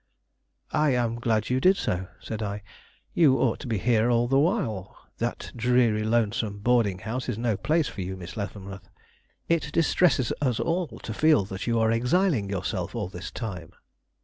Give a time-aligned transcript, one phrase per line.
[0.73, 2.63] "I am glad you did so," said I.
[3.13, 4.97] "You ought to be here all the while.
[5.19, 8.89] That dreary, lonesome boarding house is no place for you, Miss Leavenworth.
[9.47, 13.73] It distresses us all to feel that you are exiling yourself at this time."